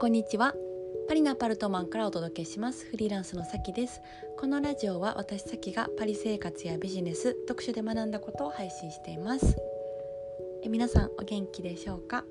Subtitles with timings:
[0.00, 0.54] こんにちは。
[1.08, 2.86] パリのアパルトマンからお届けします。
[2.86, 4.00] フリーランスのさきです。
[4.38, 9.56] このラジオは私さきがパリ生活やビジネス読書で学んだことを配信しています。
[10.62, 12.24] え皆さんお元気でしょうか？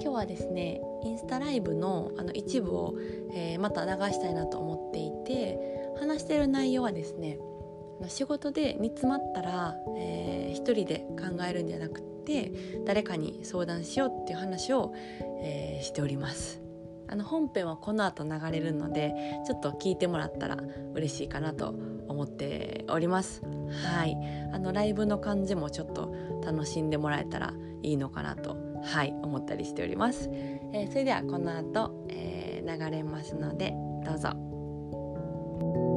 [0.00, 2.94] 今日はですねインスタライブのあの一部を、
[3.32, 5.58] えー、また流したいなと思っていて
[5.98, 7.38] 話している内容はですね
[8.08, 12.52] 仕事で煮詰まったら、えー、一人で考えるんじゃなくて
[12.84, 14.92] 誰かに相談しようっていう話を、
[15.42, 16.60] えー、しております。
[17.10, 19.14] あの本編はこの後流れるので
[19.46, 20.58] ちょっと聞いてもらったら
[20.92, 21.74] 嬉しいかなと
[22.06, 23.42] 思っております。
[23.82, 24.14] はい。
[24.52, 26.14] あのライブの感じもちょっと
[26.44, 30.28] 楽しんでもらえたらいいのかなとはい思ったりしております、
[30.72, 33.74] えー、それではこの後、えー、流れますので
[34.04, 35.87] どうぞ。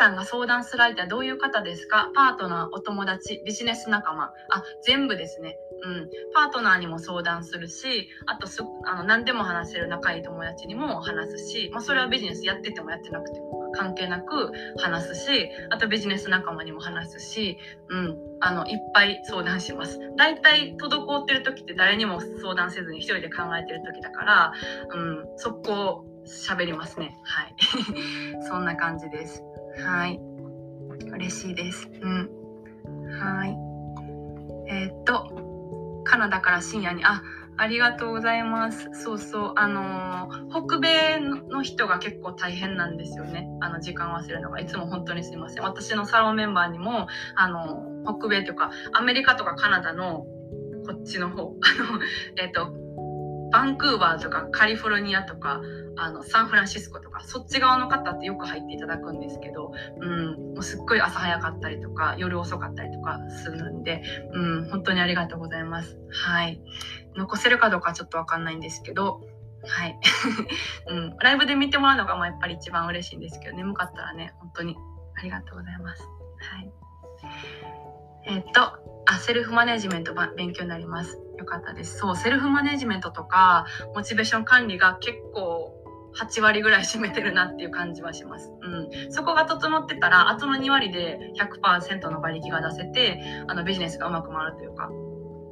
[0.00, 2.10] さんが相談する相手はどういう方ですか？
[2.14, 4.32] パートナー、お友達、ビジネス仲間。
[4.48, 5.58] あ、全部ですね。
[5.82, 6.10] うん。
[6.34, 17.58] パートナーにも相談するし、あとす、あの、何でも話せる仲いい友達にも話すし、まあ、それはビジネスやっててもやってなくても関係なく話すし、あとビジネス仲間にも話すし、
[17.90, 18.16] うん。
[18.40, 19.98] あの、いっぱい相談します。
[20.16, 24.52] 大体、滞ってる時って誰にも相談せずに一人で考えてる時だから、
[24.94, 27.16] うん、速攻喋りますね。
[27.24, 27.54] はい。
[28.48, 29.42] そんな感じです。
[29.78, 30.20] はい。
[31.12, 31.88] 嬉しいです。
[32.00, 32.30] うん。
[33.18, 33.56] はい。
[34.68, 37.22] えー、っと、カナダから深夜に、あ、
[37.56, 38.88] ありがとうございます。
[38.92, 39.52] そうそう。
[39.56, 41.18] あのー、北米
[41.50, 43.48] の人が結構大変なんですよね。
[43.60, 44.60] あの、時間忘れるのが。
[44.60, 45.62] いつも本当にすいません。
[45.62, 50.24] 私のサロンメンバーにも、あのー、北米というか、アメリカとかカナダの
[50.86, 52.00] こっちの方、あの、
[52.36, 52.72] えっ、と、
[53.50, 55.60] バンクーバーとかカリフォルニアとか、
[55.96, 65.98] あのサンフランシスコとかそっち側の方ってよく入っていただくんですけど、うん、もうすっごい朝早かったりとか夜遅かったりとかするんで、うん、本当にありがとうございます。
[66.10, 66.60] はい。
[67.16, 69.20] 残せるかどうかちょっとわかんないんですけど、
[69.64, 69.98] はい。
[70.88, 74.76] うん、ライブで見てもらうのがまあやっぱり一番嬉しいんですけど、眠かったらね、本当に
[75.16, 76.02] ありがとうございます。
[76.38, 76.72] はい。
[78.26, 78.62] えー、っと、
[79.06, 81.18] あ、セルフマネジメント勉強になります。
[81.38, 81.98] よかったです。
[81.98, 85.74] そう、セルフマネジメントとか、モチベーション管理が結構
[86.16, 88.52] 8割ぐらい占めてるなっていう感じはします。
[88.62, 89.12] うん。
[89.12, 94.90] そこが整ってたら、あとの2割で100%の馬力が出せて、あのビジネスがうまく回るというか、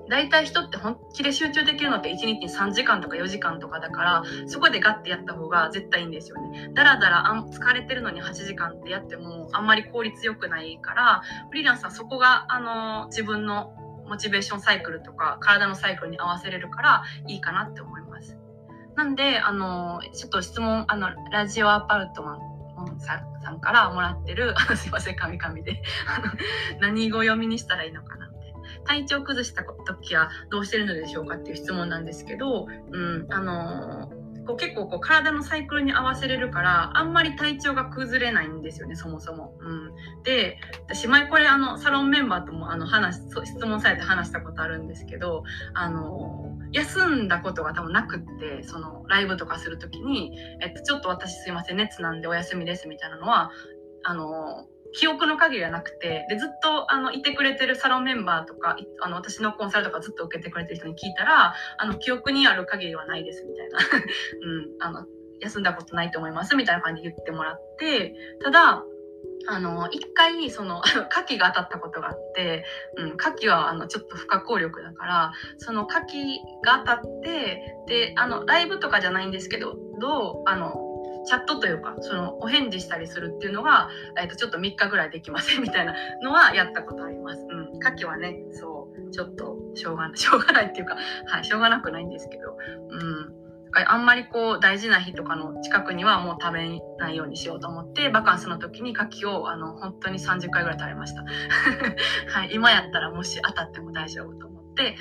[0.09, 6.71] 大体人って本気で集中できるのって1日に3時間とか4時間とかだからそこでガッてやった方が絶対いいんですよね。
[6.75, 13.73] だらだらあ疲れてるのに8時間ってやってもあんまり効率よくないからフリーランスはそこがあの自分の
[14.09, 18.39] モチベーションサイクルとか体のサイクルに合わせれるからいいかなって思います。
[18.99, 25.81] なんで、あの、ちょっと質問、あの、ラジオアパルトマンさんからもらってる、すいません、カミカミで。
[26.83, 28.28] 何語読みにしたらいいのかな。
[28.89, 34.11] 体調崩した時はどうしてるのでしょうかっていう質問なんですけど、うん、あの
[34.47, 39.53] こう結構こう体のサイクルに合わせれるからあんまり体調が崩れないんですよねそもそも。
[39.61, 45.45] うん、で私前これあのサロンメンバーともあの話質問されて話したことあるんですけど
[45.75, 50.33] あの休んだことが多分なくってそのライブとかする時に、
[50.63, 53.51] えっと、ちょっと私すいません熱なんでお休みですみたいなのは
[54.03, 63.79] あの記憶の限りはなくてでずっとあのいてくれてるサロンメンバーとかあの私のコンサルとかずっと受けてくれてる人に聞いたらあの記憶にある限りはないですみたいな、
[64.81, 65.07] うん、あの
[65.41, 68.85] 休んだことないと思いますみたいな感じで言ってもらってただ
[69.47, 72.65] あの一回その 牡蠣が当たったことがあって、
[72.97, 80.88] うん、牡蠣はあのちょっと不可抗力だからその牡蠣が当たってであのライブとかじゃないんですけどどうあの
[81.29, 87.43] チャットというかそのお返事したりするっていうのが、えー、とちょっと3日ぐらいできませんみたいなのはやったことあります。
[87.43, 90.97] うん、牡蠣はねそうちょっとしょうがない しょうがないっていうか、
[91.27, 92.57] はい、しょうがなくないんですけど、
[92.89, 93.35] うん、
[93.87, 101.25] あんまりこう大事な日とかの近くにはもう食べないようにしようと思ってバカンスの時に牡蠣をあの本当に30回ぐらい食べました。
[102.33, 104.97] はい、今やったらもし当たっても大丈夫と思って、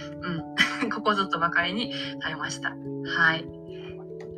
[0.81, 2.69] うん、 ここぞとばかりに食べました。
[2.69, 3.45] はい。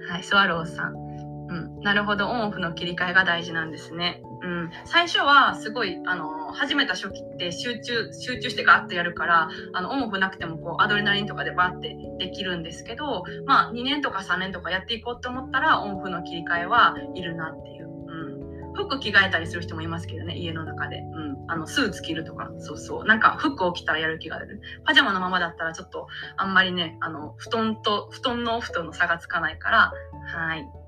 [0.10, 1.09] はい、スワローさん。
[1.50, 2.28] うん、なるほど。
[2.30, 4.22] オンオフの切り替えが大事なんですね。
[4.42, 17.90] うん、最初はすごいあの始めた初期って集中集中してガッとやるからあのオンオフなくてもこうアドレナリンとかでバーってできるんですけど、まあ、2年とか3年とかやっていこうと思ったらオンオフの切り替えはいるなっていう。
[17.90, 22.50] うん、服着替えたりする人もいますけどね家の中で、うん、あのスーツ着るとか。
[22.60, 23.06] そうそう。
[23.06, 24.62] なんか服を着たらやる気が出る。
[24.86, 26.08] パジャマのままだったらちょっと
[26.38, 29.92] あんまりねあの布団と布団のオフとの差がつかないから。
[30.28, 30.79] はい。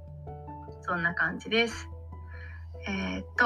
[0.82, 1.90] そんな感じです。
[2.88, 3.46] えー、っと、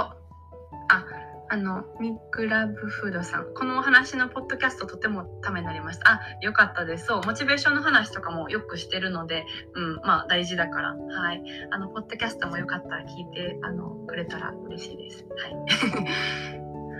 [0.89, 1.05] あ、
[1.47, 3.53] あのミクラブフードさん。
[3.53, 6.13] このお話のポッドキャストとてもためになりました。
[6.13, 7.05] あよかったです。
[7.05, 9.45] そうモチベーションの話とかもよくしてるので
[9.75, 10.95] うんまあ大事だから。
[10.95, 11.43] はい。
[11.71, 15.25] あのポッドキャストもよかったら聞いてあのくれたら嬉しいです。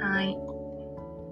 [0.04, 0.22] はい。
[0.22, 0.38] はい。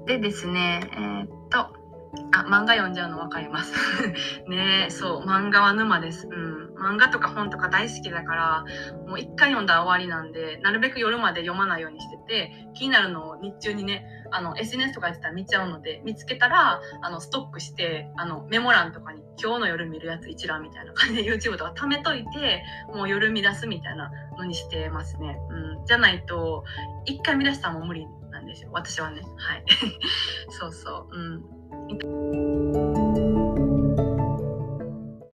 [0.07, 1.82] でですねえー、っと
[2.31, 3.73] あ漫画読んじゃうの分かります。
[4.47, 6.27] ねそう漫画は沼です。
[6.27, 6.63] うん。
[6.83, 8.65] 漫画とか本とか大好きだから
[9.07, 22.63] もう一回読んだら終わりなんでなるべく夜まで読まないようにしてて気になるのを日中にねあの SNS とかやってたら見ちゃうので見つけたらあのストックしてあのメモ欄とかに今日の夜見るやつ一覧みたいな感じで YouTube とか貯めといて
[22.93, 26.65] もう夜見出すみたいなのにしてますね、うん、じゃないと
[27.05, 28.69] 一回見出したらもう無理なんですよ。
[28.73, 29.21] 私はね。
[29.37, 29.63] はい。
[30.49, 31.15] そうそう。
[31.15, 31.62] うん。
[31.89, 33.12] Thank you.